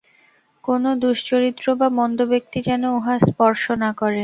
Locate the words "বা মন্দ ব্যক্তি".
1.75-2.59